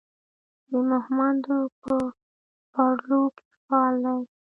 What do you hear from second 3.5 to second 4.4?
فعال دی.